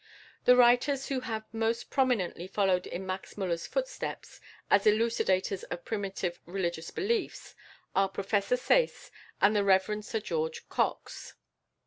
The 0.45 0.55
writers 0.55 1.09
who 1.09 1.19
have 1.19 1.45
most 1.53 1.91
prominently 1.91 2.47
followed 2.47 2.87
in 2.87 3.05
Max 3.05 3.35
Müller's 3.35 3.67
footsteps, 3.67 4.41
as 4.67 4.87
elucidators 4.87 5.61
of 5.65 5.85
primitive 5.85 6.39
religious 6.47 6.89
belief, 6.89 7.53
are 7.95 8.09
Professor 8.09 8.57
Sayce 8.57 9.11
and 9.41 9.55
the 9.55 9.63
Rev. 9.63 10.03
Sir 10.03 10.19
George 10.19 10.67
Cox. 10.69 11.35